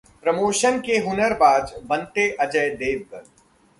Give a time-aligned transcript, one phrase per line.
[0.21, 3.29] promotion के हुनरबाज बनते अजय देवगन